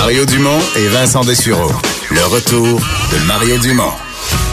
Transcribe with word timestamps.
Mario 0.00 0.24
Dumont 0.24 0.58
et 0.78 0.88
Vincent 0.88 1.20
Dessureau. 1.24 1.70
Le 2.10 2.24
retour 2.24 2.80
de 3.12 3.26
Mario 3.26 3.58
Dumont. 3.58 3.92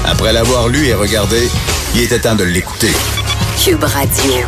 Après 0.06 0.34
l'avoir 0.34 0.68
lu 0.68 0.88
et 0.88 0.94
regardé, 0.94 1.48
il 1.96 2.02
était 2.02 2.20
temps 2.20 2.36
de 2.36 2.44
l'écouter. 2.44 2.92
Cube 3.64 3.82
Radio. 3.82 4.46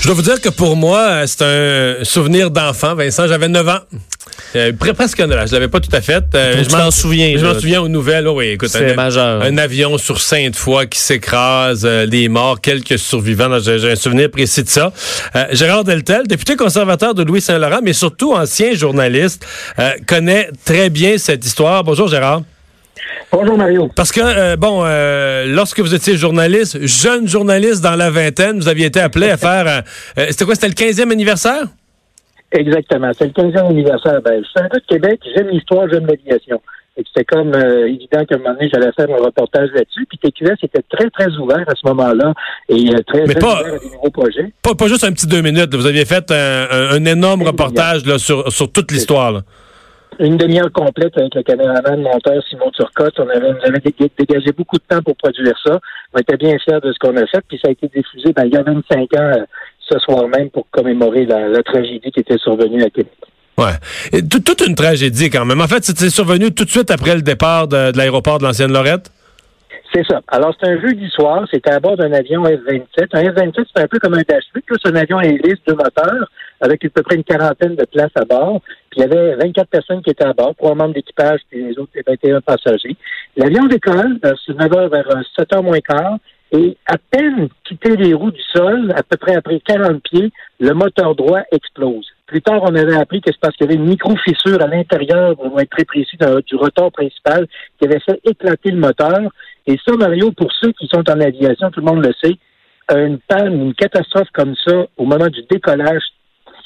Je 0.00 0.06
dois 0.06 0.14
vous 0.14 0.22
dire 0.22 0.40
que 0.40 0.48
pour 0.48 0.76
moi, 0.76 1.26
c'est 1.26 1.42
un 1.42 2.04
souvenir 2.04 2.52
d'enfant. 2.52 2.94
Vincent, 2.94 3.26
j'avais 3.26 3.48
9 3.48 3.68
ans. 3.68 3.80
Euh, 4.56 4.72
presque 4.72 5.20
un 5.20 5.30
âge. 5.30 5.48
Je 5.48 5.54
l'avais 5.54 5.68
pas 5.68 5.80
tout 5.80 5.94
à 5.94 6.00
fait. 6.00 6.24
Euh, 6.34 6.62
je 6.68 6.76
m'en 6.76 6.90
souviens. 6.90 7.34
Je 7.36 7.44
m'en 7.44 7.54
souviens 7.54 7.80
aux 7.82 7.88
nouvelles. 7.88 8.26
Oh 8.28 8.34
oui, 8.38 8.48
écoute, 8.48 8.68
C'est 8.70 8.92
un, 8.92 8.94
majeur. 8.94 9.42
un 9.42 9.58
avion 9.58 9.98
sur 9.98 10.20
Sainte-Foy 10.20 10.86
qui 10.88 10.98
s'écrase, 10.98 11.84
euh, 11.84 12.06
des 12.06 12.28
morts, 12.28 12.60
quelques 12.60 12.98
survivants. 12.98 13.58
J'ai 13.60 13.78
j'ai 13.78 13.92
un 13.92 13.96
souvenir 13.96 14.30
précis 14.30 14.62
de 14.62 14.68
ça. 14.68 14.92
Euh, 15.36 15.44
Gérard 15.52 15.84
Deltel, 15.84 16.26
député 16.26 16.56
conservateur 16.56 17.14
de 17.14 17.22
Louis 17.22 17.40
Saint-Laurent, 17.40 17.80
mais 17.82 17.92
surtout 17.92 18.32
ancien 18.34 18.74
journaliste, 18.74 19.44
euh, 19.78 19.90
connaît 20.06 20.50
très 20.64 20.90
bien 20.90 21.18
cette 21.18 21.44
histoire. 21.44 21.82
Bonjour 21.84 22.08
Gérard. 22.08 22.42
Bonjour 23.32 23.58
Mario. 23.58 23.90
Parce 23.96 24.12
que, 24.12 24.20
euh, 24.22 24.56
bon, 24.56 24.82
euh, 24.84 25.46
lorsque 25.46 25.80
vous 25.80 25.94
étiez 25.94 26.16
journaliste, 26.16 26.78
jeune 26.86 27.26
journaliste 27.28 27.80
dans 27.82 27.96
la 27.96 28.08
vingtaine, 28.10 28.58
vous 28.60 28.68
aviez 28.68 28.86
été 28.86 29.00
appelé 29.00 29.28
à 29.30 29.36
faire... 29.36 29.82
euh, 30.18 30.26
c'était 30.30 30.44
quoi? 30.44 30.54
C'était 30.54 30.68
le 30.68 30.74
15e 30.74 31.10
anniversaire? 31.10 31.64
Exactement. 32.54 33.10
C'est 33.18 33.26
le 33.26 33.32
15e 33.32 33.68
anniversaire. 33.68 34.22
Ben, 34.22 34.42
je 34.42 34.48
suis 34.48 34.58
un 34.60 34.68
gars 34.68 34.78
de 34.78 34.86
Québec, 34.86 35.20
j'aime 35.34 35.48
l'histoire, 35.48 35.88
j'aime 35.90 36.06
l'aviation. 36.06 36.60
C'était 36.96 37.24
comme 37.24 37.52
euh, 37.54 37.88
évident 37.88 38.24
qu'à 38.24 38.36
un 38.36 38.38
moment 38.38 38.54
donné, 38.54 38.70
j'allais 38.72 38.92
faire 38.92 39.10
un 39.10 39.24
reportage 39.24 39.68
là-dessus. 39.74 40.06
Puis 40.08 40.16
TQS 40.18 40.54
était 40.62 40.82
très, 40.88 41.10
très 41.10 41.36
ouvert 41.38 41.64
à 41.66 41.74
ce 41.74 41.84
moment-là 41.88 42.32
et 42.68 42.94
euh, 42.94 42.98
très, 43.04 43.22
Mais 43.26 43.34
très 43.34 43.40
pas- 43.40 43.60
ouvert 43.62 43.74
à 43.74 43.78
des 43.80 43.90
nouveaux 43.90 44.10
projets. 44.10 44.52
Pas, 44.62 44.74
pas 44.76 44.86
juste 44.86 45.02
un 45.02 45.10
petit 45.10 45.26
deux 45.26 45.40
minutes. 45.42 45.74
Vous 45.74 45.86
aviez 45.86 46.04
fait 46.04 46.30
un, 46.30 47.04
énorme 47.04 47.42
reportage 47.42 48.06
là, 48.06 48.18
sur, 48.18 48.52
sur 48.52 48.70
toute 48.70 48.92
l'histoire. 48.92 49.42
Une 50.20 50.36
demi-heure 50.36 50.70
complète 50.70 51.18
avec 51.18 51.34
le 51.34 51.42
caméraman, 51.42 52.00
monteur 52.00 52.40
Simon 52.48 52.70
Turcotte. 52.70 53.18
On 53.18 53.28
avait, 53.28 53.48
on 53.50 53.64
avait 53.68 53.78
dég- 53.80 54.10
dégagé 54.16 54.52
beaucoup 54.52 54.76
de 54.76 54.84
temps 54.88 55.02
pour 55.02 55.16
produire 55.16 55.54
ça. 55.66 55.80
On 56.14 56.18
était 56.20 56.36
bien 56.36 56.56
fiers 56.64 56.78
de 56.80 56.92
ce 56.92 56.98
qu'on 57.00 57.16
a 57.16 57.26
fait. 57.26 57.42
Puis 57.48 57.58
ça 57.60 57.70
a 57.70 57.72
été 57.72 57.88
diffusé 57.88 58.32
ben, 58.32 58.44
il 58.46 58.54
y 58.54 58.56
a 58.56 58.62
25 58.62 59.00
ans 59.14 59.32
euh, 59.36 59.44
ce 59.88 59.98
soir 59.98 60.28
même 60.28 60.50
pour 60.50 60.66
commémorer 60.70 61.26
la, 61.26 61.48
la 61.48 61.62
tragédie 61.62 62.10
qui 62.10 62.20
était 62.20 62.38
survenue 62.38 62.82
à 62.82 62.90
Québec. 62.90 63.12
Ouais. 63.56 63.74
Et 64.12 64.26
toute 64.26 64.66
une 64.66 64.74
tragédie 64.74 65.30
quand 65.30 65.44
même. 65.44 65.60
En 65.60 65.68
fait, 65.68 65.84
c'était 65.84 66.10
survenu 66.10 66.52
tout 66.52 66.64
de 66.64 66.70
suite 66.70 66.90
après 66.90 67.14
le 67.14 67.22
départ 67.22 67.68
de, 67.68 67.92
de 67.92 67.96
l'aéroport 67.96 68.38
de 68.38 68.44
l'ancienne 68.44 68.72
Lorette? 68.72 69.10
C'est 69.94 70.04
ça. 70.08 70.20
Alors, 70.26 70.52
c'est 70.58 70.68
un 70.68 70.80
jeudi 70.80 71.08
soir. 71.10 71.46
C'était 71.52 71.70
à 71.70 71.78
bord 71.78 71.96
d'un 71.96 72.12
avion 72.12 72.42
F-27. 72.42 73.06
Un 73.12 73.22
F-27, 73.30 73.64
c'est 73.74 73.82
un 73.82 73.86
peu 73.86 74.00
comme 74.00 74.14
un 74.14 74.22
Dash 74.28 74.42
8. 74.52 74.64
là. 74.68 74.76
C'est 74.82 74.90
un 74.90 74.96
avion 74.96 75.18
à 75.18 75.24
hélice, 75.24 75.58
deux 75.68 75.74
moteurs, 75.74 76.28
avec 76.60 76.84
à 76.84 76.88
peu 76.88 77.02
près 77.02 77.14
une 77.14 77.22
quarantaine 77.22 77.76
de 77.76 77.84
places 77.84 78.10
à 78.16 78.24
bord. 78.24 78.60
Puis, 78.90 79.00
il 79.00 79.00
y 79.02 79.04
avait 79.04 79.36
24 79.36 79.68
personnes 79.68 80.02
qui 80.02 80.10
étaient 80.10 80.24
à 80.24 80.32
bord, 80.32 80.52
trois 80.56 80.74
membres 80.74 80.94
d'équipage, 80.94 81.40
puis 81.48 81.62
les 81.62 81.78
autres, 81.78 81.92
les 81.94 82.02
21 82.04 82.40
passagers. 82.40 82.96
L'avion 83.36 83.66
décolle, 83.66 84.18
euh, 84.24 84.32
c'est 84.44 84.58
9 84.58 84.72
heures 84.76 84.88
vers 84.88 85.06
7 85.38 85.52
heures 85.54 85.62
moins 85.62 85.80
quart. 85.80 86.18
Et 86.56 86.76
à 86.86 86.98
peine 86.98 87.48
quitté 87.64 87.96
les 87.96 88.14
roues 88.14 88.30
du 88.30 88.42
sol, 88.54 88.92
à 88.94 89.02
peu 89.02 89.16
près 89.16 89.34
après 89.34 89.58
40 89.58 90.00
pieds, 90.04 90.30
le 90.60 90.72
moteur 90.72 91.16
droit 91.16 91.40
explose. 91.50 92.06
Plus 92.26 92.42
tard, 92.42 92.60
on 92.62 92.74
avait 92.76 92.94
appris 92.94 93.20
que 93.20 93.32
c'est 93.32 93.40
parce 93.40 93.56
qu'il 93.56 93.66
y 93.66 93.68
avait 93.70 93.80
une 93.82 93.88
micro-fissure 93.88 94.62
à 94.62 94.68
l'intérieur, 94.68 95.34
on 95.40 95.48
va 95.48 95.62
être 95.62 95.70
très 95.70 95.84
précis, 95.84 96.16
du 96.46 96.54
rotor 96.54 96.92
principal 96.92 97.48
qui 97.78 97.86
avait 97.86 97.98
fait 97.98 98.20
éclater 98.24 98.70
le 98.70 98.78
moteur. 98.78 99.18
Et 99.66 99.76
ça, 99.84 99.96
Mario, 99.96 100.30
pour 100.30 100.52
ceux 100.52 100.70
qui 100.72 100.86
sont 100.86 101.02
en 101.10 101.20
aviation, 101.20 101.70
tout 101.72 101.80
le 101.80 101.86
monde 101.86 102.06
le 102.06 102.12
sait, 102.22 102.36
une 102.94 103.18
panne, 103.18 103.60
une 103.60 103.74
catastrophe 103.74 104.28
comme 104.32 104.54
ça, 104.64 104.86
au 104.96 105.06
moment 105.06 105.26
du 105.26 105.42
décollage, 105.50 106.02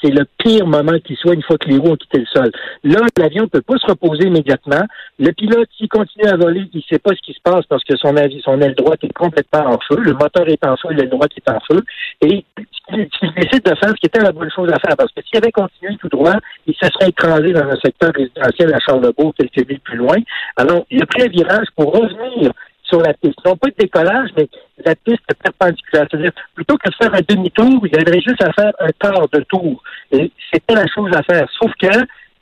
c'est 0.01 0.11
le 0.11 0.25
pire 0.37 0.65
moment 0.65 0.97
qui 1.03 1.15
soit 1.15 1.33
une 1.33 1.43
fois 1.43 1.57
que 1.57 1.67
les 1.67 1.77
roues 1.77 1.91
ont 1.91 1.95
quitté 1.95 2.19
le 2.19 2.25
sol. 2.25 2.51
Là, 2.83 3.01
l'avion 3.17 3.43
ne 3.43 3.47
peut 3.47 3.61
pas 3.61 3.77
se 3.77 3.87
reposer 3.87 4.27
immédiatement. 4.27 4.85
Le 5.19 5.31
pilote, 5.31 5.69
s'il 5.77 5.89
continue 5.89 6.25
à 6.25 6.37
voler, 6.37 6.63
il 6.73 6.77
ne 6.77 6.83
sait 6.83 6.99
pas 6.99 7.11
ce 7.11 7.21
qui 7.21 7.33
se 7.33 7.41
passe 7.43 7.65
parce 7.67 7.83
que 7.83 7.95
son, 7.97 8.15
son 8.43 8.61
aile 8.61 8.75
droite 8.75 9.03
est 9.03 9.13
complètement 9.13 9.73
en 9.73 9.79
feu. 9.87 9.99
Le 9.99 10.13
moteur 10.13 10.47
est 10.47 10.65
en 10.65 10.77
feu, 10.77 10.89
l'aile 10.91 11.09
droite 11.09 11.31
est 11.35 11.49
en 11.49 11.59
feu. 11.69 11.81
Et 12.21 12.45
il 12.91 13.09
décide 13.35 13.63
de 13.63 13.75
faire 13.75 13.89
ce 13.89 13.95
qui 13.95 14.05
était 14.05 14.21
la 14.21 14.31
bonne 14.31 14.51
chose 14.51 14.69
à 14.69 14.79
faire 14.79 14.95
parce 14.97 15.11
que 15.11 15.21
s'il 15.21 15.37
avait 15.37 15.51
continué 15.51 15.95
tout 15.97 16.09
droit, 16.09 16.35
il 16.65 16.73
se 16.75 16.87
serait 16.87 17.09
écrasé 17.09 17.51
dans 17.51 17.67
un 17.67 17.79
secteur 17.83 18.11
résidentiel 18.13 18.73
à 18.73 18.79
Charlebourg, 18.79 19.33
quelques 19.37 19.67
milles 19.67 19.79
plus 19.81 19.97
loin. 19.97 20.17
Alors, 20.55 20.85
il 20.89 21.01
a 21.01 21.27
virage 21.27 21.67
pour 21.75 21.93
revenir 21.93 22.51
sur 22.89 23.01
la 23.01 23.13
piste. 23.13 23.37
Non 23.45 23.55
pas 23.55 23.69
de 23.69 23.75
décollage, 23.77 24.29
mais 24.35 24.47
la 24.85 24.95
piste 24.95 25.21
perpendiculaire. 25.43 26.07
C'est-à-dire, 26.11 26.31
plutôt 26.55 26.77
que 26.77 26.89
de 26.89 26.95
faire 26.95 27.13
un 27.13 27.21
demi-tour, 27.27 27.85
il 27.87 27.95
aurait 28.01 28.21
juste 28.21 28.41
à 28.43 28.51
faire 28.53 28.71
un 28.79 28.89
quart 28.99 29.27
de 29.31 29.39
tour. 29.41 29.81
Et 30.11 30.31
c'était 30.51 30.75
la 30.75 30.85
chose 30.93 31.09
à 31.13 31.23
faire. 31.23 31.47
Sauf 31.61 31.71
que, 31.79 31.87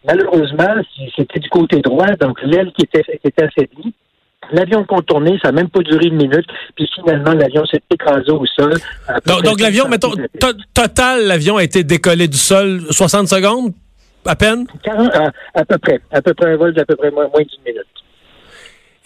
malheureusement, 0.07 0.75
c'était 1.15 1.39
du 1.39 1.49
côté 1.49 1.79
droit, 1.81 2.07
donc 2.19 2.41
l'aile 2.41 2.71
qui 2.77 2.85
était, 2.85 3.03
qui 3.03 3.27
était 3.27 3.43
affaiblie, 3.43 3.93
L'avion 4.53 4.85
contourné, 4.85 5.37
ça 5.43 5.49
n'a 5.51 5.61
même 5.61 5.69
pas 5.69 5.81
duré 5.81 6.05
une 6.05 6.15
minute, 6.15 6.45
puis 6.75 6.89
finalement, 6.95 7.33
l'avion 7.33 7.65
s'est 7.65 7.81
écrasé 7.91 8.31
au 8.31 8.45
sol. 8.45 8.71
Donc, 9.25 9.59
l'avion, 9.59 9.85
500 9.85 9.89
mettons, 9.89 10.11
to- 10.39 10.53
total, 10.73 11.25
l'avion 11.27 11.57
a 11.57 11.63
été 11.63 11.83
décollé 11.83 12.29
du 12.29 12.37
sol 12.37 12.79
60 12.89 13.27
secondes, 13.27 13.73
à 14.25 14.35
peine? 14.37 14.65
40, 14.83 15.13
à, 15.15 15.31
à 15.53 15.65
peu 15.65 15.77
près. 15.79 15.99
À 16.11 16.21
peu 16.21 16.33
près 16.33 16.53
un 16.53 16.55
vol 16.55 16.73
d'à 16.73 16.85
peu 16.85 16.95
près 16.95 17.11
moins, 17.11 17.27
moins 17.27 17.41
d'une 17.41 17.63
minute. 17.73 17.85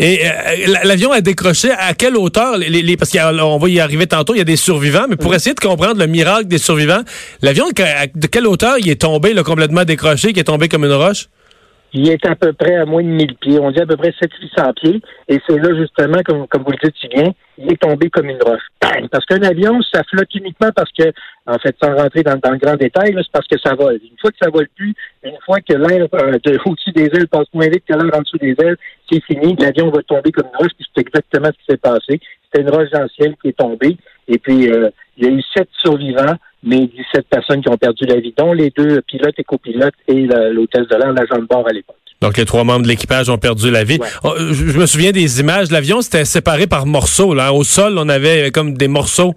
Et 0.01 0.19
euh, 0.25 0.31
la- 0.67 0.83
l'avion 0.83 1.11
a 1.11 1.21
décroché 1.21 1.69
à 1.71 1.93
quelle 1.93 2.17
hauteur? 2.17 2.57
Les, 2.57 2.69
les- 2.81 2.97
parce 2.97 3.11
qu'on 3.11 3.57
va 3.59 3.69
y 3.69 3.79
arriver 3.79 4.07
tantôt, 4.07 4.33
il 4.33 4.39
y 4.39 4.41
a 4.41 4.45
des 4.45 4.55
survivants, 4.55 5.05
mais 5.07 5.15
pour 5.15 5.33
essayer 5.35 5.53
de 5.53 5.59
comprendre 5.59 5.99
le 5.99 6.07
miracle 6.07 6.47
des 6.47 6.57
survivants, 6.57 7.01
l'avion, 7.43 7.67
de 7.69 8.27
quelle 8.27 8.47
hauteur 8.47 8.77
il 8.79 8.89
est 8.89 8.99
tombé, 9.01 9.33
là, 9.33 9.43
complètement 9.43 9.83
décroché, 9.85 10.33
qui 10.33 10.39
est 10.39 10.43
tombé 10.45 10.67
comme 10.69 10.85
une 10.85 10.93
roche? 10.93 11.27
Il 11.93 12.09
est 12.09 12.25
à 12.25 12.35
peu 12.35 12.53
près 12.53 12.75
à 12.75 12.85
moins 12.85 13.03
de 13.03 13.07
1000 13.07 13.35
pieds. 13.35 13.59
On 13.59 13.71
dit 13.71 13.81
à 13.81 13.85
peu 13.85 13.97
près 13.97 14.11
700-800 14.11 14.73
pieds. 14.75 15.01
Et 15.27 15.39
c'est 15.45 15.57
là, 15.57 15.75
justement, 15.77 16.21
comme, 16.25 16.47
comme 16.47 16.63
vous 16.63 16.71
le 16.71 16.77
dites 16.81 16.95
si 16.99 17.07
bien, 17.09 17.31
il 17.57 17.71
est 17.71 17.81
tombé 17.81 18.09
comme 18.09 18.29
une 18.29 18.41
roche. 18.41 18.61
Parce 19.11 19.25
qu'un 19.25 19.41
avion, 19.43 19.79
ça 19.81 20.01
flotte 20.09 20.33
uniquement 20.35 20.69
parce 20.75 20.91
que, 20.91 21.11
en 21.47 21.57
fait, 21.59 21.75
sans 21.81 21.95
rentrer 21.95 22.23
dans, 22.23 22.37
dans 22.37 22.51
le 22.51 22.57
grand 22.57 22.75
détail, 22.75 23.13
c'est 23.15 23.31
parce 23.31 23.47
que 23.47 23.59
ça 23.59 23.75
vole. 23.75 23.99
Une 24.03 24.17
fois 24.19 24.31
que 24.31 24.37
ça 24.41 24.49
vole 24.49 24.67
plus, 24.75 24.93
une 25.23 25.37
fois 25.45 25.59
que 25.59 25.73
l'air 25.73 26.07
euh, 26.13 26.37
de- 26.43 26.59
au-dessus 26.65 26.91
des 26.91 27.05
ailes 27.13 27.27
passe 27.27 27.47
moins 27.53 27.67
vite 27.67 27.83
que 27.87 27.93
l'air 27.93 28.15
en 28.15 28.21
dessous 28.21 28.37
des 28.37 28.55
ailes, 28.59 28.77
c'est 29.11 29.23
fini. 29.25 29.55
L'avion 29.59 29.89
va 29.89 30.01
tomber 30.03 30.31
comme 30.31 30.47
une 30.47 30.57
roche. 30.57 30.71
Puis 30.77 30.87
c'est 30.95 31.01
exactement 31.01 31.47
ce 31.47 31.51
qui 31.51 31.65
s'est 31.69 31.77
passé. 31.77 32.19
C'était 32.45 32.63
une 32.63 32.69
roche 32.69 32.89
dans 32.91 33.07
qui 33.07 33.47
est 33.49 33.57
tombée. 33.57 33.97
Et 34.27 34.37
puis, 34.37 34.69
euh, 34.71 34.89
il 35.17 35.25
y 35.25 35.27
a 35.27 35.31
eu 35.31 35.41
sept 35.55 35.69
survivants, 35.81 36.35
mais 36.63 36.87
17 36.87 37.27
personnes 37.29 37.61
qui 37.61 37.69
ont 37.69 37.77
perdu 37.77 38.05
la 38.05 38.19
vie, 38.19 38.33
dont 38.37 38.53
les 38.53 38.69
deux 38.69 39.01
pilotes 39.01 39.35
et 39.37 39.43
copilotes 39.43 39.93
et 40.07 40.27
l'hôtesse 40.51 40.87
de 40.87 40.95
l'air, 40.95 41.13
l'agent 41.13 41.41
de 41.41 41.47
bord 41.47 41.67
à 41.67 41.73
l'époque. 41.73 41.95
Donc, 42.21 42.37
les 42.37 42.45
trois 42.45 42.63
membres 42.63 42.83
de 42.83 42.87
l'équipage 42.87 43.29
ont 43.29 43.39
perdu 43.39 43.71
la 43.71 43.83
vie. 43.83 43.97
Ouais. 43.99 44.07
Oh, 44.23 44.33
je, 44.37 44.67
je 44.67 44.77
me 44.77 44.85
souviens 44.85 45.11
des 45.11 45.39
images. 45.39 45.71
L'avion, 45.71 46.01
c'était 46.01 46.23
séparé 46.23 46.67
par 46.67 46.85
morceaux. 46.85 47.33
Là. 47.33 47.51
Au 47.51 47.63
sol, 47.63 47.97
on 47.97 48.07
avait 48.09 48.51
comme 48.51 48.75
des 48.75 48.87
morceaux. 48.87 49.33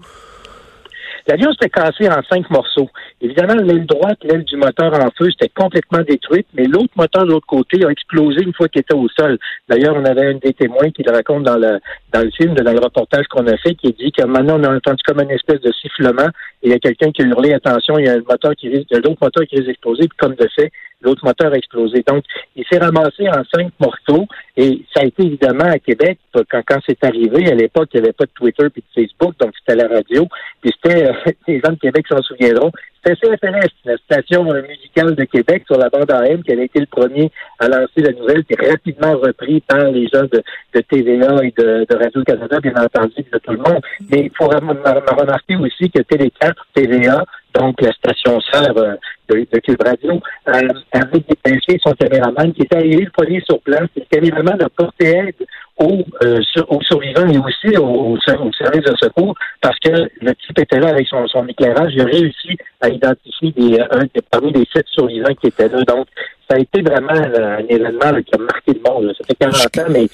L'avion 1.27 1.51
s'était 1.53 1.69
cassé 1.69 2.07
en 2.07 2.21
cinq 2.29 2.47
morceaux. 2.51 2.89
Évidemment, 3.21 3.55
l'aile 3.55 3.85
droite, 3.85 4.19
l'aile 4.23 4.43
du 4.43 4.57
moteur 4.57 4.93
en 4.93 5.09
feu, 5.17 5.29
c'était 5.31 5.51
complètement 5.55 6.01
détruite, 6.01 6.47
mais 6.53 6.65
l'autre 6.65 6.93
moteur 6.97 7.25
de 7.25 7.31
l'autre 7.31 7.47
côté 7.47 7.85
a 7.85 7.89
explosé 7.89 8.41
une 8.43 8.53
fois 8.53 8.67
qu'il 8.67 8.81
était 8.81 8.93
au 8.93 9.07
sol. 9.09 9.37
D'ailleurs, 9.69 9.95
on 9.95 10.03
avait 10.03 10.27
un 10.27 10.33
des 10.33 10.53
témoins 10.53 10.91
qui 10.91 11.01
le 11.01 11.13
raconte 11.13 11.43
dans 11.43 11.57
le, 11.57 11.79
dans 12.11 12.21
le 12.21 12.31
film, 12.31 12.53
dans 12.53 12.71
le 12.71 12.79
reportage 12.79 13.25
qu'on 13.27 13.47
a 13.47 13.57
fait, 13.57 13.75
qui 13.75 13.93
dit 13.93 14.11
que 14.11 14.25
maintenant, 14.25 14.59
on 14.59 14.63
a 14.65 14.75
entendu 14.75 15.01
comme 15.05 15.21
une 15.21 15.31
espèce 15.31 15.61
de 15.61 15.71
sifflement 15.71 16.27
et 16.61 16.67
il 16.67 16.71
y 16.71 16.73
a 16.73 16.79
quelqu'un 16.79 17.11
qui 17.11 17.21
a 17.21 17.25
hurlé, 17.25 17.53
attention, 17.53 17.97
il 17.97 18.05
y 18.05 18.09
a 18.09 18.13
un 18.13 18.23
moteur 18.29 18.53
qui 18.55 18.69
risque, 18.69 18.91
l'autre 18.91 19.17
moteur 19.21 19.45
qui 19.47 19.55
risque 19.55 19.67
d'exploser, 19.67 20.07
puis 20.07 20.17
comme 20.17 20.35
de 20.35 20.47
fait, 20.55 20.71
l'autre 21.01 21.23
moteur 21.23 21.53
a 21.53 21.57
explosé. 21.57 22.03
Donc, 22.07 22.23
il 22.55 22.65
s'est 22.69 22.79
ramassé 22.79 23.29
en 23.29 23.43
cinq 23.53 23.71
morceaux 23.79 24.25
et 24.57 24.83
ça 24.93 25.01
a 25.03 25.05
été 25.05 25.23
évidemment 25.23 25.65
à 25.65 25.79
Québec, 25.79 26.19
quand, 26.33 26.61
quand 26.65 26.79
c'est 26.85 27.03
arrivé, 27.03 27.51
à 27.51 27.55
l'époque, 27.55 27.89
il 27.93 28.01
n'y 28.01 28.07
avait 28.07 28.13
pas 28.13 28.25
de 28.25 28.31
Twitter 28.33 28.67
puis 28.69 28.81
de 28.81 29.01
Facebook, 29.01 29.35
donc 29.39 29.53
c'était 29.59 29.81
la 29.81 29.87
radio. 29.87 30.27
Puis 30.61 30.71
c'était, 30.75 31.07
euh, 31.07 31.13
les 31.47 31.61
gens 31.63 31.71
de 31.71 31.79
Québec 31.79 32.05
s'en 32.09 32.21
souviendront, 32.21 32.71
CFNS, 33.13 33.69
la 33.85 33.97
station 33.97 34.43
musicale 34.43 35.15
de 35.15 35.23
Québec 35.25 35.63
sur 35.67 35.77
la 35.77 35.89
bande 35.89 36.09
AM, 36.09 36.41
qui 36.43 36.53
avait 36.53 36.65
été 36.65 36.79
le 36.79 36.87
premier 36.87 37.31
à 37.59 37.67
lancer 37.67 38.01
la 38.01 38.11
nouvelle, 38.13 38.43
puis 38.43 38.55
rapidement 38.67 39.13
repris 39.17 39.61
par 39.61 39.91
les 39.91 40.07
gens 40.07 40.23
de, 40.23 40.41
TVA 40.81 41.43
et 41.43 41.53
de, 41.57 41.95
Radio-Canada, 41.95 42.59
bien 42.59 42.73
entendu, 42.75 43.23
de 43.31 43.37
tout 43.37 43.51
le 43.51 43.57
monde. 43.57 43.81
Mais 44.09 44.21
il 44.25 44.31
faut 44.35 44.47
remarquer 44.47 45.55
aussi 45.55 45.89
que 45.89 46.01
Télé 46.01 46.31
4, 46.39 46.67
TVA, 46.73 47.25
donc 47.53 47.81
la 47.81 47.91
station 47.93 48.39
sœur 48.51 48.77
euh, 48.77 48.95
de, 49.29 49.59
Cube 49.59 49.81
Radio, 49.81 50.13
euh, 50.49 50.67
avait 50.91 51.23
dépêché 51.27 51.79
son 51.83 51.93
caméraman 51.93 52.53
qui 52.53 52.63
était 52.63 52.77
arrivé 52.77 53.05
le 53.05 53.11
premier 53.11 53.41
sur 53.41 53.59
place. 53.61 53.87
Le 53.95 54.03
caméraman 54.09 54.61
a 54.61 54.69
porté 54.69 55.07
aide 55.07 55.47
aux, 55.77 56.03
euh, 56.23 56.39
survivants 56.81 57.27
et 57.27 57.37
aussi 57.37 57.77
aux, 57.77 57.83
aux 58.13 58.17
ser- 58.21 58.37
aux 58.37 58.51
services 58.53 58.83
de 58.83 58.95
secours 58.97 59.35
parce 59.61 59.77
que 59.79 59.89
le 60.21 60.33
type 60.35 60.57
était 60.59 60.79
là 60.79 60.89
avec 60.89 61.07
son, 61.07 61.27
son 61.27 61.45
éclairage. 61.47 61.91
Il 61.95 62.01
a 62.01 62.05
réussi 62.05 62.57
à 62.81 62.89
identifier 62.89 63.51
des, 63.51 63.79
un 63.91 63.99
des- 64.13 64.21
parmi 64.31 64.51
les 64.53 64.65
sept 64.73 64.87
survivants 64.87 65.33
qui 65.41 65.47
étaient 65.47 65.67
là. 65.67 65.81
Donc, 65.83 66.07
ça 66.49 66.55
a 66.55 66.59
été 66.59 66.81
vraiment 66.81 67.11
euh, 67.13 67.57
un 67.57 67.65
événement 67.67 68.21
qui 68.21 68.35
a 68.35 68.37
marqué 68.37 68.73
le 68.73 68.81
monde. 68.89 69.13
Ça 69.17 69.23
fait 69.25 69.35
40 69.35 69.77
ans, 69.79 69.91
mais 69.91 70.07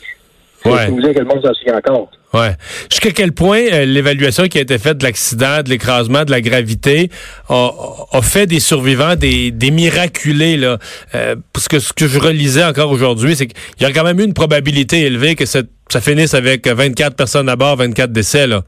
Ouais. 0.66 0.86
Je 0.86 0.92
vous 0.92 1.02
dire 1.02 1.13
que 1.13 1.19
le 1.19 1.25
monde 1.25 1.42
s'en 1.44 1.54
souvient 1.54 1.78
encore. 1.78 2.12
Ouais. 2.34 2.56
Jusqu'à 2.90 3.12
quel 3.12 3.31
point 3.34 3.62
euh, 3.74 3.84
l'évaluation 3.86 4.48
qui 4.48 4.58
a 4.58 4.62
été 4.62 4.78
faite 4.78 5.00
de 5.00 5.04
l'accident, 5.04 5.63
de 5.63 5.69
l'écrasement, 5.69 6.24
de 6.24 6.31
la 6.31 6.40
gravité 6.40 7.10
a, 7.50 7.72
a 8.12 8.22
fait 8.22 8.46
des 8.46 8.60
survivants 8.60 9.16
des, 9.16 9.52
des 9.52 9.72
miraculés 9.72 10.58
là? 10.58 10.78
Euh, 11.16 11.36
Parce 11.52 11.68
que 11.68 11.80
ce 11.80 11.92
que 11.94 12.08
je 12.08 12.19
relisais 12.19 12.63
encore 12.63 12.92
aujourd'hui, 12.92 13.36
c'est 13.36 13.48
qu'il 13.48 13.81
y 13.81 13.86
a 13.86 13.92
quand 13.92 14.04
même 14.04 14.19
eu 14.19 14.24
une 14.24 14.34
probabilité 14.34 15.02
élevée 15.02 15.36
que 15.36 15.46
ça, 15.46 15.62
ça 15.90 16.00
finisse 16.00 16.34
avec 16.34 16.68
24 16.68 17.16
personnes 17.16 17.50
à 17.50 17.56
bord, 17.56 17.75
24 17.78 18.12
décès 18.12 18.48
là. 18.48 18.62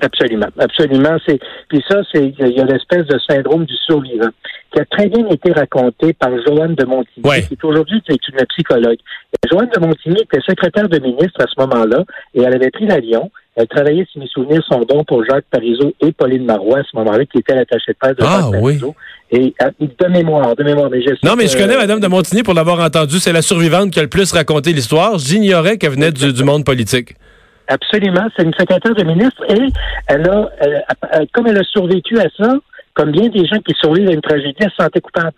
Absolument, 0.00 0.48
absolument. 0.58 1.16
C'est 1.26 1.38
puis 1.68 1.82
ça, 1.88 2.00
c'est 2.12 2.32
il 2.38 2.48
y 2.56 2.60
a 2.60 2.64
l'espèce 2.64 3.06
de 3.06 3.18
syndrome 3.28 3.64
du 3.64 3.74
survivant 3.86 4.28
qui 4.72 4.80
a 4.80 4.84
très 4.84 5.08
bien 5.08 5.26
été 5.28 5.52
raconté 5.52 6.12
par 6.12 6.30
Joanne 6.46 6.74
de 6.74 6.84
Montigny, 6.84 7.24
Ouais. 7.24 7.42
qui 7.42 7.54
est 7.54 7.64
aujourd'hui 7.64 8.02
c'est 8.06 8.18
une 8.28 8.44
psychologue. 8.46 8.98
Et 9.32 9.48
Joanne 9.50 9.70
de 9.74 9.80
Montigny 9.80 10.20
était 10.22 10.40
secrétaire 10.46 10.88
de 10.88 10.98
ministre 10.98 11.40
à 11.40 11.46
ce 11.46 11.58
moment-là 11.60 12.04
et 12.34 12.42
elle 12.42 12.54
avait 12.54 12.70
pris 12.70 12.86
l'avion. 12.86 13.30
Elle 13.58 13.68
travaillait, 13.68 14.06
si 14.12 14.18
mes 14.18 14.26
souvenirs 14.26 14.62
sont 14.70 14.80
bons, 14.80 15.02
pour 15.04 15.24
Jacques 15.24 15.46
Parizeau 15.50 15.94
et 16.02 16.12
Pauline 16.12 16.44
Marois 16.44 16.80
à 16.80 16.82
ce 16.82 16.94
moment-là, 16.98 17.24
qui 17.24 17.38
était 17.38 17.54
l'attaché 17.54 17.92
de 17.92 17.96
presse 17.98 18.16
de 18.16 18.22
Ah, 18.22 18.40
Jacques 18.52 18.60
oui. 18.62 18.74
Parizeau. 18.78 18.94
Et 19.30 19.54
euh, 19.62 19.70
de 19.80 20.06
mémoire, 20.08 20.54
de 20.54 20.62
mémoire. 20.62 20.90
Mais 20.90 20.98
Non, 21.24 21.36
mais 21.36 21.46
je 21.46 21.56
connais 21.56 21.74
Madame 21.78 21.98
de 22.00 22.06
Montigny 22.06 22.42
pour 22.42 22.52
l'avoir 22.52 22.80
entendu. 22.80 23.18
C'est 23.18 23.32
la 23.32 23.40
survivante 23.40 23.90
qui 23.92 23.98
a 23.98 24.02
le 24.02 24.10
plus 24.10 24.30
raconté 24.30 24.74
l'histoire. 24.74 25.16
J'ignorais 25.16 25.78
qu'elle 25.78 25.92
venait 25.92 26.12
du, 26.12 26.34
du 26.34 26.44
monde 26.44 26.66
politique. 26.66 27.14
Absolument, 27.68 28.26
c'est 28.36 28.44
une 28.44 28.54
secrétaire 28.54 28.94
de 28.94 29.04
ministre 29.04 29.42
et 29.48 29.68
elle 30.08 30.28
a, 30.28 30.50
elle- 30.60 31.28
comme 31.32 31.46
elle 31.48 31.58
a 31.58 31.64
survécu 31.64 32.18
à 32.18 32.28
ça, 32.38 32.54
comme 32.94 33.10
bien 33.10 33.28
des 33.28 33.44
gens 33.46 33.58
qui 33.58 33.74
survivent 33.80 34.08
à 34.08 34.12
une 34.12 34.20
tragédie, 34.20 34.56
elle 34.60 34.70
se 34.70 34.76
sentait 34.76 35.00
coupable. 35.00 35.34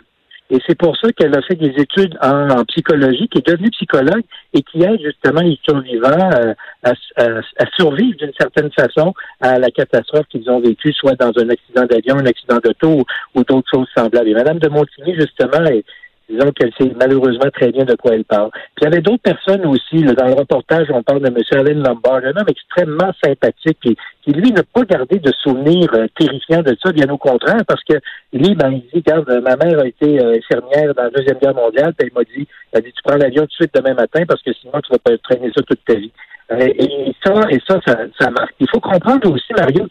Et 0.50 0.58
c'est 0.66 0.78
pour 0.78 0.96
ça 0.96 1.12
qu'elle 1.12 1.36
a 1.36 1.42
fait 1.42 1.56
des 1.56 1.74
études 1.76 2.16
en, 2.22 2.64
psychologie, 2.64 3.28
qui 3.28 3.38
est 3.38 3.46
devenue 3.46 3.70
psychologue 3.70 4.22
et 4.54 4.62
qui 4.62 4.82
aide 4.82 5.00
justement 5.02 5.42
les 5.42 5.58
survivants 5.62 6.30
euh, 6.32 6.54
à 6.84 7.66
survivre 7.76 8.16
d'une 8.16 8.32
certaine 8.38 8.70
façon 8.72 9.12
à 9.40 9.58
la 9.58 9.70
catastrophe 9.70 10.26
qu'ils 10.30 10.48
ont 10.50 10.60
vécue, 10.60 10.92
soit 10.94 11.16
dans 11.16 11.32
un 11.38 11.50
accident 11.50 11.84
d'avion, 11.84 12.16
un 12.16 12.26
accident 12.26 12.58
d'auto 12.64 12.88
ou, 12.88 13.04
ou 13.34 13.44
d'autres 13.44 13.68
choses 13.74 13.88
semblables. 13.94 14.28
Et 14.28 14.34
Madame 14.34 14.58
de 14.58 14.68
Montigny, 14.68 15.14
justement, 15.16 15.64
est, 15.66 15.84
disons 16.28 16.50
qu'elle 16.52 16.72
sait 16.78 16.92
malheureusement 16.96 17.50
très 17.52 17.70
bien 17.72 17.84
de 17.84 17.94
quoi 17.94 18.14
elle 18.14 18.24
parle. 18.24 18.50
Puis 18.50 18.82
il 18.82 18.84
y 18.84 18.86
avait 18.86 19.00
d'autres 19.00 19.22
personnes 19.22 19.64
aussi. 19.66 19.98
là, 19.98 20.12
dans 20.12 20.26
le 20.26 20.34
reportage, 20.34 20.88
on 20.90 21.02
parle 21.02 21.20
de 21.20 21.28
M. 21.28 21.36
Alain 21.52 21.82
Lombard, 21.82 22.20
un 22.24 22.36
homme 22.36 22.48
extrêmement 22.48 23.12
sympathique 23.22 23.78
qui, 23.82 23.96
qui 24.22 24.32
lui, 24.32 24.52
n'a 24.52 24.62
pas 24.62 24.82
gardé 24.82 25.18
de 25.18 25.32
souvenirs 25.42 25.88
euh, 25.94 26.06
terrifiants 26.18 26.62
de 26.62 26.76
ça, 26.82 26.92
bien 26.92 27.08
au 27.08 27.18
contraire, 27.18 27.64
parce 27.66 27.82
que 27.84 27.94
lui, 28.32 28.54
ben, 28.54 28.72
il 28.72 28.80
dit, 28.80 29.02
regarde, 29.06 29.28
ma 29.42 29.56
mère 29.56 29.80
a 29.80 29.86
été 29.86 30.20
euh, 30.20 30.36
infirmière 30.36 30.94
dans 30.94 31.04
la 31.04 31.10
Deuxième 31.10 31.38
Guerre 31.38 31.54
mondiale, 31.54 31.94
puis 31.96 32.08
elle 32.08 32.14
m'a 32.14 32.24
dit, 32.24 32.46
elle 32.72 32.82
dit, 32.82 32.92
tu 32.92 33.02
prends 33.02 33.16
l'avion 33.16 33.42
tout 33.42 33.48
de 33.48 33.52
suite 33.52 33.74
demain 33.74 33.94
matin 33.94 34.24
parce 34.26 34.42
que 34.42 34.52
sinon, 34.52 34.80
tu 34.82 34.92
vas 34.92 34.98
pas 34.98 35.16
traîner 35.18 35.50
ça 35.54 35.62
toute 35.62 35.84
ta 35.84 35.94
vie. 35.94 36.12
Euh, 36.50 36.56
et 36.60 37.14
ça, 37.24 37.34
et 37.50 37.58
ça, 37.66 37.78
ça, 37.86 37.98
ça 38.18 38.30
marque. 38.30 38.54
Il 38.58 38.68
faut 38.70 38.80
comprendre 38.80 39.30
aussi, 39.30 39.52
Mario, 39.54 39.86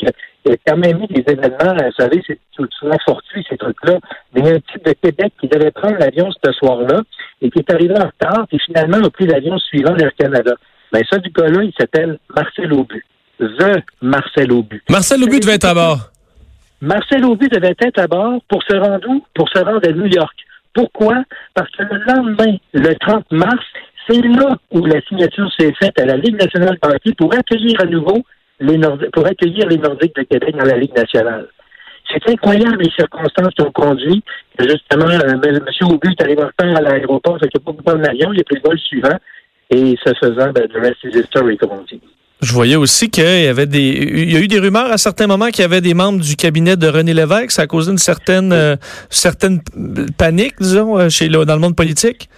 qu'il 0.48 0.52
y 0.52 0.72
a 0.72 0.74
quand 0.74 0.78
même 0.78 1.04
eu 1.04 1.08
des 1.08 1.32
événements, 1.32 1.74
vous 1.74 1.92
savez, 1.98 2.24
c'est 2.28 2.40
souvent 2.80 2.98
fortuit, 3.06 3.46
ces 3.50 3.58
trucs-là, 3.58 4.00
mais 4.34 4.42
il 4.42 4.46
y 4.48 4.50
a 4.50 4.54
un 4.54 4.60
type 4.60 4.86
de 4.86 4.94
Québec 4.94 5.34
qui 5.40 5.48
devait 5.48 5.72
prendre 5.72 5.98
l'avion 5.98 6.30
ce 6.44 6.52
soir-là 6.54 7.02
et 7.42 7.50
qui 7.50 7.60
est 7.60 7.72
arrivé 7.72 7.94
en 7.96 8.06
retard, 8.06 8.48
et 8.52 8.60
finalement 8.60 8.98
a 8.98 9.10
pris 9.10 9.28
l'avion 9.28 9.58
suivant 9.60 9.94
l'Air 9.94 10.12
Canada. 10.18 10.54
Ben 10.92 11.04
ça, 11.10 11.18
du 11.18 11.30
gars-là, 11.30 11.64
il 11.64 11.74
s'appelle 11.78 12.18
Marcel 12.36 12.74
Aubu. 12.74 13.06
The 13.40 13.84
Marcel 14.02 14.52
Aubu. 14.52 14.82
Marcel 14.90 15.24
Aubu 15.24 15.40
devait 15.40 15.56
être 15.56 15.66
à 15.66 15.74
bord. 15.74 16.10
Marcel 16.82 17.26
Aubu 17.26 17.48
devait 17.50 17.76
être 17.80 18.00
à 18.00 18.08
bord 18.08 18.42
pour 18.48 18.64
se 18.64 18.76
rendre 18.76 19.08
où? 19.08 19.24
Pour 19.34 19.50
se 19.50 19.60
rendre 19.60 19.88
à 19.88 19.92
New 19.92 20.08
York. 20.08 20.36
Pourquoi? 20.74 21.24
Parce 21.54 21.70
que 21.72 21.84
le 21.84 22.00
lendemain, 22.06 22.58
le 22.74 22.96
30 22.96 23.32
mars, 23.32 23.66
c'est 24.08 24.22
là 24.22 24.56
où 24.72 24.86
la 24.86 25.02
signature 25.02 25.52
s'est 25.60 25.74
faite 25.80 26.00
à 26.00 26.06
la 26.06 26.18
Ligue 26.18 26.40
nationale 26.40 26.78
de 26.82 26.88
hockey 26.88 27.14
pour 27.18 27.34
accueillir 27.34 27.82
à 27.82 27.86
nouveau 27.86 28.24
pour 29.14 29.26
accueillir 29.26 29.68
les 29.68 29.78
Nordiques 29.78 30.16
de 30.16 30.24
Québec 30.24 30.56
dans 30.58 30.66
la 30.66 30.78
Ligue 30.78 30.96
nationale. 30.96 31.48
C'est 32.12 32.32
incroyable 32.32 32.78
les 32.80 32.92
circonstances 32.92 33.54
qui 33.54 33.62
ont 33.62 33.72
conduit 33.72 34.24
que 34.58 34.68
justement 34.68 35.10
euh, 35.10 35.42
M. 35.44 35.66
Aubu 35.82 36.10
est 36.18 36.42
en 36.42 36.48
retard 36.48 36.78
à 36.78 36.82
l'aéroport, 36.82 37.38
fait 37.40 37.50
qu'il 37.50 37.60
n'a 37.60 37.74
pas 37.74 37.84
prendre 37.84 38.02
l'avion, 38.02 38.32
il 38.34 38.40
a 38.40 38.44
pris 38.44 38.56
le 38.56 38.62
vol 38.70 38.80
suivant, 38.80 39.18
et 39.70 39.96
ce 40.04 40.14
faisant, 40.14 40.52
ben, 40.52 40.68
the 40.68 40.78
rest 40.78 40.98
is 41.04 41.18
history, 41.18 41.58
comme 41.58 41.72
on 41.72 41.84
dit. 41.84 42.02
Je 42.42 42.54
voyais 42.54 42.76
aussi 42.76 43.10
qu'il 43.10 43.24
y 43.24 43.48
avait 43.48 43.66
des. 43.66 43.80
Il 43.80 44.32
y 44.32 44.38
a 44.38 44.40
eu 44.40 44.48
des 44.48 44.60
rumeurs 44.60 44.92
à 44.92 45.00
certains 45.00 45.26
moments 45.26 45.48
qu'il 45.48 45.62
y 45.62 45.66
avait 45.66 45.82
des 45.82 45.96
membres 45.96 46.22
du 46.22 46.36
cabinet 46.36 46.78
de 46.78 46.88
René 46.88 47.14
Lévesque. 47.16 47.50
Ça 47.50 47.64
a 47.64 47.68
causé 47.68 47.92
une 47.92 47.98
certaine, 47.98 48.54
euh, 48.54 48.76
certaine 49.10 49.62
panique, 50.18 50.54
disons, 50.60 51.00
euh, 51.00 51.10
chez 51.10 51.30
dans 51.30 51.56
le 51.56 51.60
monde 51.60 51.76
politique. 51.76 52.30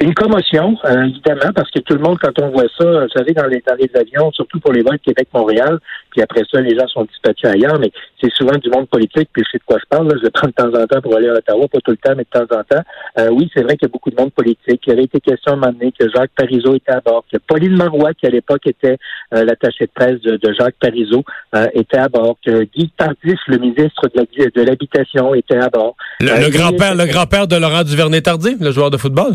Une 0.00 0.12
commotion, 0.12 0.76
euh, 0.86 1.04
évidemment, 1.04 1.52
parce 1.54 1.70
que 1.70 1.78
tout 1.78 1.94
le 1.94 2.00
monde, 2.00 2.18
quand 2.20 2.32
on 2.42 2.50
voit 2.50 2.66
ça, 2.76 2.84
vous 2.84 3.08
savez, 3.14 3.32
dans 3.32 3.46
les, 3.46 3.62
dans 3.66 3.76
les 3.76 3.88
avions, 3.94 4.32
surtout 4.32 4.58
pour 4.58 4.72
les 4.72 4.82
vols 4.82 4.98
Québec-Montréal, 4.98 5.78
puis 6.10 6.20
après 6.20 6.42
ça, 6.50 6.60
les 6.60 6.76
gens 6.76 6.88
sont 6.88 7.04
dispatchés 7.04 7.46
ailleurs, 7.46 7.78
mais 7.78 7.92
c'est 8.20 8.32
souvent 8.32 8.56
du 8.58 8.68
monde 8.70 8.88
politique, 8.88 9.28
puis 9.32 9.44
je 9.46 9.52
sais 9.52 9.58
de 9.58 9.62
quoi 9.64 9.78
je 9.78 9.86
parle, 9.88 10.08
là, 10.08 10.16
je 10.18 10.24
le 10.24 10.30
prends 10.30 10.48
de 10.48 10.52
temps 10.52 10.74
en 10.74 10.86
temps 10.86 11.00
pour 11.00 11.16
aller 11.16 11.28
à 11.28 11.34
Ottawa, 11.34 11.68
pas 11.68 11.78
tout 11.78 11.92
le 11.92 11.96
temps, 11.96 12.14
mais 12.16 12.24
de 12.24 12.28
temps 12.28 12.56
en 12.56 12.64
temps. 12.64 12.82
Euh, 13.18 13.28
oui, 13.30 13.48
c'est 13.54 13.62
vrai 13.62 13.76
qu'il 13.76 13.86
y 13.86 13.90
a 13.90 13.92
beaucoup 13.92 14.10
de 14.10 14.16
monde 14.16 14.32
politique. 14.32 14.82
Il 14.84 14.92
avait 14.92 15.04
été 15.04 15.20
question 15.20 15.52
à 15.52 15.54
un 15.54 15.58
moment 15.58 15.72
donné 15.72 15.92
que 15.98 16.06
Jacques 16.10 16.32
Parizeau 16.36 16.74
était 16.74 16.92
à 16.92 17.00
bord, 17.00 17.24
que 17.32 17.38
Pauline 17.38 17.76
Marois, 17.76 18.14
qui 18.14 18.26
à 18.26 18.30
l'époque 18.30 18.66
était 18.66 18.98
euh, 19.32 19.44
l'attaché 19.44 19.86
de 19.86 19.90
presse 19.94 20.20
de, 20.22 20.36
de 20.36 20.54
Jacques 20.58 20.76
Parizeau, 20.80 21.22
euh, 21.54 21.68
était 21.72 21.98
à 21.98 22.08
bord, 22.08 22.36
que 22.44 22.64
Guy 22.64 22.90
Tardif, 22.96 23.38
le 23.46 23.58
ministre 23.58 24.08
de 24.12 24.62
l'Habitation, 24.62 25.34
était 25.34 25.58
à 25.58 25.68
bord. 25.68 25.94
Le, 26.20 26.30
Euh, 26.30 26.40
le 26.40 26.50
grand-père, 26.50 26.94
le 26.96 27.06
grand-père 27.06 27.46
de 27.46 27.56
Laurent 27.56 27.84
Duvernay-Tardif, 27.84 28.56
le 28.60 28.72
joueur 28.72 28.90
de 28.90 28.96
football? 28.96 29.34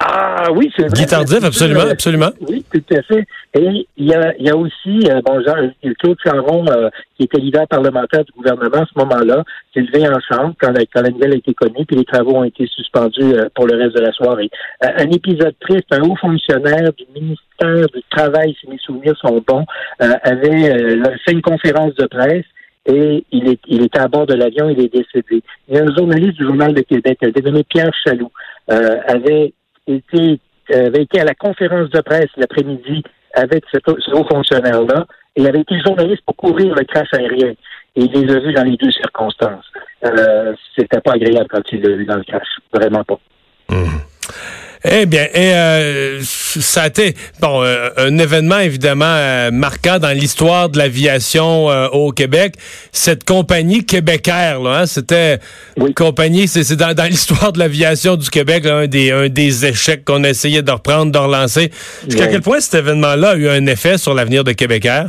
Ah 0.00 0.48
oui, 0.52 0.70
c'est 0.76 0.82
vrai. 0.82 0.92
Guy 0.92 1.06
Tardif, 1.06 1.44
absolument, 1.44 1.88
absolument. 1.90 2.30
Oui, 2.48 2.64
tout 2.72 2.94
à 2.94 3.02
fait. 3.02 3.26
Et 3.54 3.86
il 3.96 4.06
y 4.06 4.12
a, 4.12 4.34
il 4.38 4.46
y 4.46 4.50
a 4.50 4.56
aussi, 4.56 5.08
euh, 5.08 5.20
bon, 5.24 5.40
Jean, 5.44 5.54
Claude 5.98 6.16
Charon, 6.22 6.66
euh, 6.68 6.90
qui 7.16 7.24
était 7.24 7.38
leader 7.38 7.66
parlementaire 7.68 8.24
du 8.24 8.32
gouvernement 8.32 8.82
à 8.82 8.86
ce 8.86 8.98
moment-là, 8.98 9.44
s'est 9.72 9.80
levé 9.80 10.06
en 10.08 10.18
chambre 10.20 10.54
quand 10.60 10.72
la, 10.72 10.80
quand 10.92 11.02
la 11.02 11.10
nouvelle 11.10 11.32
a 11.32 11.36
été 11.36 11.54
connue, 11.54 11.86
puis 11.86 11.96
les 11.96 12.04
travaux 12.04 12.36
ont 12.36 12.44
été 12.44 12.66
suspendus 12.66 13.22
euh, 13.22 13.48
pour 13.54 13.66
le 13.66 13.76
reste 13.76 13.94
de 13.94 14.00
la 14.00 14.12
soirée. 14.12 14.50
Euh, 14.84 14.88
un 14.96 15.10
épisode 15.10 15.54
triste, 15.60 15.86
un 15.90 16.02
haut 16.02 16.16
fonctionnaire 16.16 16.92
du 16.92 17.04
ministère 17.14 17.86
du 17.94 18.02
Travail, 18.10 18.54
si 18.60 18.68
mes 18.68 18.78
souvenirs 18.78 19.16
sont 19.18 19.42
bons, 19.46 19.64
euh, 20.02 20.12
avait 20.22 20.70
euh, 20.70 21.04
fait 21.24 21.32
une 21.32 21.42
conférence 21.42 21.94
de 21.94 22.06
presse 22.06 22.44
et 22.86 23.24
il, 23.32 23.48
est, 23.48 23.60
il 23.66 23.82
était 23.82 23.98
à 23.98 24.08
bord 24.08 24.26
de 24.26 24.34
l'avion, 24.34 24.68
il 24.68 24.80
est 24.80 24.92
décédé. 24.92 25.42
Il 25.68 25.74
y 25.74 25.78
a 25.78 25.84
un 25.84 25.94
journaliste 25.96 26.34
du 26.34 26.44
Journal 26.44 26.74
de 26.74 26.82
Québec, 26.82 27.18
dénommé 27.34 27.64
Pierre 27.64 27.90
Chaloux, 28.04 28.30
euh, 28.70 28.98
avait 29.06 29.54
été 29.86 30.40
avait 30.72 31.02
été 31.02 31.20
à 31.20 31.24
la 31.24 31.34
conférence 31.34 31.90
de 31.90 32.00
presse 32.00 32.30
l'après-midi 32.36 33.02
avec 33.34 33.64
ce, 33.72 33.78
haut 34.12 34.24
fonctionnaire-là 34.24 35.06
et 35.36 35.46
avait 35.46 35.60
été 35.60 35.78
journaliste 35.80 36.22
pour 36.24 36.36
couvrir 36.36 36.74
le 36.74 36.84
crash 36.84 37.12
aérien. 37.12 37.54
Et 37.96 38.04
il 38.04 38.12
les 38.12 38.34
a 38.34 38.40
vus 38.40 38.52
dans 38.52 38.64
les 38.64 38.76
deux 38.76 38.90
circonstances. 38.90 39.70
Euh, 40.04 40.54
C'était 40.76 41.00
pas 41.00 41.12
agréable 41.12 41.48
quand 41.50 41.62
il 41.72 41.82
l'a 41.82 41.96
vu 41.96 42.04
dans 42.04 42.16
le 42.16 42.24
crash. 42.24 42.48
Vraiment 42.72 43.04
pas. 43.04 43.18
Eh 44.86 45.06
bien, 45.06 45.24
et, 45.32 45.54
euh, 45.54 46.20
ça 46.22 46.82
a 46.82 46.86
été 46.88 47.14
bon 47.40 47.62
euh, 47.62 47.88
un 47.96 48.18
événement 48.18 48.58
évidemment 48.58 49.06
euh, 49.08 49.50
marquant 49.50 49.98
dans 49.98 50.10
l'histoire 50.10 50.68
de 50.68 50.76
l'aviation 50.76 51.70
euh, 51.70 51.88
au 51.88 52.12
Québec. 52.12 52.56
Cette 52.92 53.24
compagnie 53.24 53.86
québécaire, 53.86 54.60
là, 54.60 54.80
hein, 54.80 54.86
c'était 54.86 55.38
Oui. 55.78 55.88
une 55.88 55.94
compagnie, 55.94 56.46
c'est 56.48 56.76
dans, 56.76 56.92
dans 56.94 57.04
l'histoire 57.04 57.52
de 57.52 57.58
l'aviation 57.60 58.16
du 58.16 58.28
Québec 58.28 58.64
là, 58.64 58.76
un 58.80 58.86
des 58.86 59.10
un 59.10 59.28
des 59.30 59.64
échecs 59.64 60.04
qu'on 60.04 60.22
a 60.22 60.28
essayé 60.28 60.60
de 60.60 60.70
reprendre, 60.70 61.10
de 61.12 61.18
relancer. 61.18 61.70
Jusqu'à 62.06 62.24
Oui. 62.24 62.30
quel 62.32 62.42
point 62.42 62.60
cet 62.60 62.74
événement-là 62.74 63.30
a 63.30 63.34
eu 63.36 63.48
un 63.48 63.64
effet 63.66 63.96
sur 63.96 64.12
l'avenir 64.12 64.44
de 64.44 64.52
Québécois? 64.52 65.06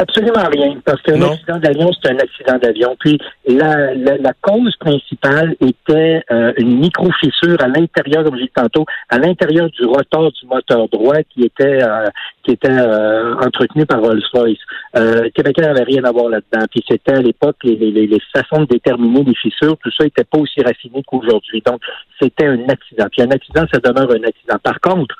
Absolument 0.00 0.48
rien, 0.48 0.80
parce 0.84 1.02
qu'un 1.02 1.20
accident 1.20 1.58
d'avion, 1.58 1.90
c'est 1.92 2.12
un 2.12 2.18
accident 2.18 2.56
d'avion. 2.56 2.96
Puis 3.00 3.18
la, 3.48 3.94
la, 3.96 4.16
la 4.16 4.32
cause 4.40 4.76
principale 4.76 5.56
était 5.60 6.22
euh, 6.30 6.52
une 6.56 6.78
micro-fissure 6.78 7.56
à 7.60 7.66
l'intérieur, 7.66 8.22
comme 8.22 8.36
j'ai 8.36 8.44
dit 8.44 8.52
tantôt, 8.54 8.86
à 9.08 9.18
l'intérieur 9.18 9.68
du 9.70 9.84
rotor 9.84 10.30
du 10.30 10.46
moteur 10.46 10.88
droit 10.88 11.16
qui 11.28 11.42
était 11.42 11.82
euh, 11.82 12.06
qui 12.44 12.52
était 12.52 12.70
euh, 12.70 13.34
entretenu 13.40 13.86
par 13.86 14.00
Rolls-Royce. 14.00 14.58
Euh, 14.96 15.30
Québécois 15.34 15.66
n'avait 15.66 15.82
rien 15.82 16.04
à 16.04 16.12
voir 16.12 16.28
là-dedans. 16.28 16.64
Puis 16.70 16.84
c'était 16.88 17.14
à 17.14 17.20
l'époque 17.20 17.56
les, 17.64 17.74
les, 17.74 17.90
les, 17.90 18.06
les 18.06 18.20
façons 18.32 18.62
de 18.62 18.66
déterminer 18.66 19.24
les 19.24 19.34
fissures, 19.34 19.76
tout 19.82 19.90
ça 19.98 20.04
n'était 20.04 20.22
pas 20.22 20.38
aussi 20.38 20.62
raffiné 20.62 21.02
qu'aujourd'hui. 21.08 21.60
Donc 21.66 21.80
c'était 22.20 22.46
un 22.46 22.68
accident. 22.68 23.06
Puis 23.10 23.22
un 23.22 23.30
accident, 23.32 23.64
ça 23.72 23.80
demeure 23.80 24.10
un 24.12 24.22
accident. 24.22 24.58
Par 24.62 24.78
contre, 24.80 25.16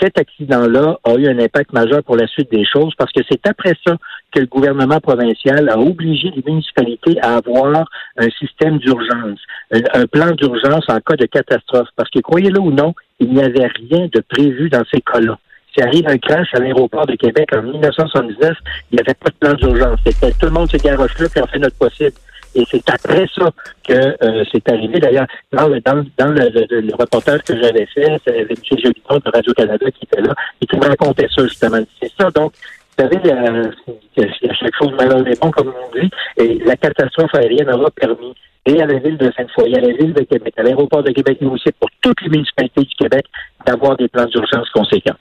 cet 0.00 0.18
accident-là 0.18 0.98
a 1.04 1.14
eu 1.14 1.28
un 1.28 1.38
impact 1.38 1.72
majeur 1.72 2.02
pour 2.02 2.16
la 2.16 2.26
suite 2.26 2.50
des 2.50 2.64
choses 2.64 2.92
parce 2.96 3.12
que 3.12 3.20
c'est 3.28 3.46
après 3.46 3.74
ça 3.86 3.96
que 4.32 4.40
le 4.40 4.46
gouvernement 4.46 5.00
provincial 5.00 5.68
a 5.68 5.78
obligé 5.78 6.30
les 6.34 6.42
municipalités 6.46 7.18
à 7.20 7.36
avoir 7.36 7.88
un 8.16 8.28
système 8.38 8.78
d'urgence, 8.78 9.40
un, 9.70 10.06
plan 10.06 10.30
d'urgence 10.32 10.84
en 10.88 11.00
cas 11.00 11.16
de 11.16 11.26
catastrophe. 11.26 11.88
Parce 11.96 12.10
que 12.10 12.20
croyez-le 12.20 12.60
ou 12.60 12.70
non, 12.70 12.94
il 13.20 13.32
n'y 13.32 13.42
avait 13.42 13.66
rien 13.66 14.08
de 14.12 14.20
prévu 14.20 14.68
dans 14.68 14.84
ces 14.92 15.00
cas-là. 15.00 15.38
S'il 15.72 15.84
arrive 15.84 16.08
un 16.08 16.18
crash 16.18 16.48
à 16.54 16.60
l'aéroport 16.60 17.06
de 17.06 17.14
Québec 17.14 17.50
en 17.54 17.62
1979, 17.62 18.56
il 18.90 18.96
n'y 18.96 19.00
avait 19.00 19.14
pas 19.14 19.30
de 19.30 19.36
plan 19.38 19.54
d'urgence. 19.54 20.00
Tout 20.04 20.46
le 20.46 20.52
monde 20.52 20.70
se 20.70 20.76
garoche 20.76 21.18
là 21.18 21.28
puis 21.30 21.42
on 21.42 21.46
fait 21.46 21.58
notre 21.58 21.76
possible. 21.76 22.16
Et 22.58 22.64
c'est 22.68 22.90
après 22.90 23.24
ça 23.36 23.50
que 23.86 23.92
euh, 23.94 24.44
c'est 24.50 24.68
arrivé. 24.68 24.98
D'ailleurs, 24.98 25.26
dans, 25.52 25.68
le, 25.68 26.96
reportage 26.96 27.42
que 27.42 27.56
j'avais 27.56 27.86
fait, 27.86 28.20
c'est 28.26 28.40
M. 28.40 28.48
Joliton 28.82 29.20
de 29.24 29.30
Radio-Canada 29.32 29.86
qui 29.92 30.04
était 30.04 30.20
là 30.20 30.34
et 30.60 30.66
qui 30.66 30.76
me 30.76 30.86
racontait 30.86 31.28
ça, 31.34 31.44
justement. 31.44 31.78
C'est 32.02 32.10
ça, 32.18 32.30
donc, 32.30 32.52
vous 32.98 33.04
savez, 33.04 33.16
il 33.22 33.30
y 33.30 34.50
a 34.50 34.54
chaque 34.54 34.74
chose 34.76 34.92
malheureusement, 34.98 35.52
comme 35.52 35.72
on 35.72 36.00
dit, 36.00 36.10
et 36.36 36.58
la 36.64 36.74
catastrophe 36.74 37.32
aérienne 37.34 37.70
aura 37.70 37.90
permis 37.92 38.34
et 38.66 38.82
à 38.82 38.86
la 38.86 38.98
ville 38.98 39.16
de 39.16 39.32
Sainte-Foy, 39.36 39.74
à 39.76 39.80
la 39.80 39.92
ville 39.92 40.12
de 40.12 40.24
Québec, 40.24 40.52
à 40.56 40.62
l'aéroport 40.62 41.04
de 41.04 41.12
Québec, 41.12 41.38
mais 41.40 41.46
aussi 41.46 41.70
pour 41.78 41.88
toutes 42.02 42.20
les 42.22 42.28
municipalités 42.28 42.82
du 42.82 42.94
Québec, 42.96 43.24
d'avoir 43.64 43.96
des 43.96 44.08
plans 44.08 44.26
d'urgence 44.26 44.68
conséquents. 44.70 45.16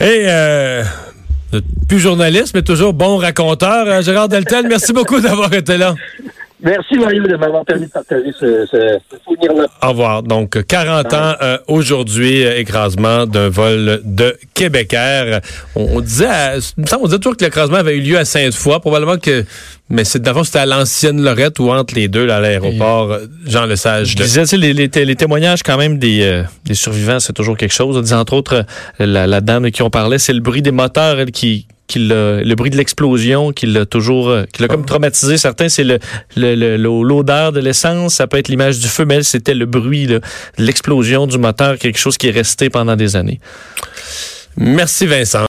Et 0.00 0.24
euh, 0.28 0.82
plus 1.88 2.00
journaliste, 2.00 2.54
mais 2.54 2.62
toujours 2.62 2.92
bon 2.92 3.16
raconteur. 3.16 3.86
Euh, 3.86 4.02
Gérard 4.02 4.28
Deltel, 4.28 4.66
merci 4.68 4.92
beaucoup 4.92 5.20
d'avoir 5.22 5.52
été 5.52 5.76
là. 5.76 5.94
Merci 6.64 6.94
Mario 6.96 7.26
de 7.26 7.36
m'avoir 7.36 7.62
permis 7.66 7.84
de 7.86 7.90
partager 7.90 8.32
ce, 8.32 8.64
ce, 8.64 8.98
ce 9.10 9.16
souvenir-là. 9.22 9.66
Au 9.82 9.88
revoir. 9.90 10.22
Donc 10.22 10.64
40 10.66 11.12
ans 11.12 11.34
euh, 11.42 11.58
aujourd'hui, 11.68 12.42
euh, 12.42 12.58
écrasement 12.58 13.26
d'un 13.26 13.50
vol 13.50 14.00
de 14.02 14.34
Québec 14.54 14.94
Air. 14.94 15.42
On, 15.76 15.96
on 15.96 16.00
disait, 16.00 16.26
à, 16.26 16.54
on 16.98 17.04
disait 17.04 17.18
toujours 17.18 17.36
que 17.36 17.44
l'écrasement 17.44 17.76
avait 17.76 17.98
eu 17.98 18.00
lieu 18.00 18.16
à 18.16 18.24
Sainte-Foy, 18.24 18.80
probablement 18.80 19.18
que, 19.18 19.44
mais 19.90 20.04
c'est 20.04 20.22
d'abord 20.22 20.46
c'était 20.46 20.60
à 20.60 20.66
l'ancienne 20.66 21.20
Lorette 21.20 21.58
ou 21.58 21.70
entre 21.70 21.94
les 21.94 22.08
deux 22.08 22.24
là, 22.24 22.36
à 22.36 22.40
l'aéroport 22.40 23.12
euh, 23.12 23.26
Jean 23.46 23.66
Lesage. 23.66 24.12
Je 24.12 24.16
disais, 24.16 24.42
tu 24.42 24.46
sais, 24.48 24.56
les, 24.56 24.72
les, 24.72 24.88
les, 24.88 25.16
témoignages 25.16 25.62
quand 25.62 25.76
même 25.76 25.98
des, 25.98 26.22
euh, 26.22 26.44
des 26.64 26.74
survivants, 26.74 27.20
c'est 27.20 27.34
toujours 27.34 27.58
quelque 27.58 27.74
chose. 27.74 27.94
On 27.94 28.00
disait 28.00 28.14
entre 28.14 28.32
autres 28.32 28.64
la, 28.98 29.26
la 29.26 29.40
dame 29.42 29.70
qui 29.70 29.82
on 29.82 29.90
parlait, 29.90 30.18
c'est 30.18 30.32
le 30.32 30.40
bruit 30.40 30.62
des 30.62 30.72
moteurs 30.72 31.20
elle, 31.20 31.30
qui 31.30 31.66
le 31.96 32.54
bruit 32.54 32.70
de 32.70 32.76
l'explosion 32.76 33.52
qui 33.52 33.66
l'a 33.66 33.86
toujours 33.86 34.28
euh, 34.28 34.44
qui 34.52 34.62
l'a 34.62 34.68
comme 34.68 34.84
traumatisé 34.84 35.36
certains 35.36 35.68
c'est 35.68 35.84
le 35.84 35.98
l'odeur 36.76 37.52
de 37.52 37.60
l'essence 37.60 38.14
ça 38.14 38.26
peut 38.26 38.38
être 38.38 38.48
l'image 38.48 38.78
du 38.78 38.88
feu 38.88 39.04
mais 39.04 39.22
c'était 39.22 39.54
le 39.54 39.66
bruit 39.66 40.06
de 40.06 40.20
l'explosion 40.58 41.26
du 41.26 41.38
moteur 41.38 41.78
quelque 41.78 41.98
chose 41.98 42.16
qui 42.18 42.28
est 42.28 42.32
resté 42.32 42.70
pendant 42.70 42.96
des 42.96 43.16
années. 43.16 43.40
Merci 44.56 45.06
Vincent 45.06 45.40